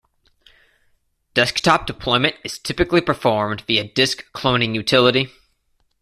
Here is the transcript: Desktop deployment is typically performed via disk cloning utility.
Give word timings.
Desktop 1.35 1.85
deployment 1.85 2.35
is 2.43 2.57
typically 2.57 3.01
performed 3.01 3.61
via 3.67 3.83
disk 3.83 4.23
cloning 4.33 4.73
utility. 4.73 5.29